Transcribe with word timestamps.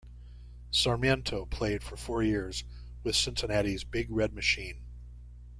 Sarmiento 0.71 1.45
played 1.45 1.83
for 1.83 1.95
four 1.95 2.23
years 2.23 2.63
with 3.03 3.15
Cincinnati's 3.15 3.83
"Big 3.83 4.09
Red 4.09 4.33
Machine". 4.33 4.81